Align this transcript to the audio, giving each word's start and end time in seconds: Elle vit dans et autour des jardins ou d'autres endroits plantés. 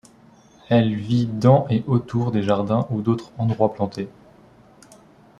Elle 0.67 0.95
vit 0.95 1.27
dans 1.27 1.67
et 1.69 1.83
autour 1.85 2.31
des 2.31 2.41
jardins 2.41 2.87
ou 2.89 3.01
d'autres 3.03 3.31
endroits 3.37 3.71
plantés. 3.71 4.09